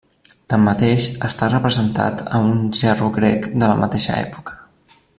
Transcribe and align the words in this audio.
Tanmateix, 0.53 1.09
està 1.27 1.49
representat 1.51 2.23
a 2.37 2.41
un 2.55 2.65
gerro 2.81 3.11
grec 3.21 3.49
de 3.55 3.63
la 3.73 3.77
mateixa 3.85 4.19
època. 4.27 4.61